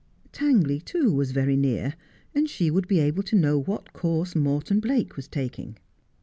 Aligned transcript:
Tangley, 0.31 0.79
too, 0.81 1.13
was 1.13 1.29
very 1.31 1.55
near, 1.55 1.93
and 2.33 2.49
she 2.49 2.71
would 2.71 2.87
be 2.87 2.99
able 2.99 3.21
to 3.21 3.35
know 3.35 3.59
what 3.59 3.93
course 3.93 4.35
Morton 4.35 4.79
Blake 4.79 5.15
was 5.15 5.27
taking. 5.27 5.77